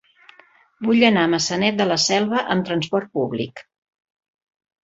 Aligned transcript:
Vull 0.85 1.05
anar 1.09 1.25
a 1.25 1.29
Maçanet 1.33 1.77
de 1.81 1.87
la 1.91 1.97
Selva 2.05 2.41
amb 2.57 2.67
trasport 2.71 3.15
públic. 3.19 3.63